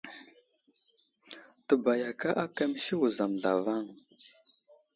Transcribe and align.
Təbayaka 1.67 2.29
ákà 2.43 2.63
məsi 2.71 2.93
wuzam 2.99 3.31
zlavaŋ. 3.41 3.85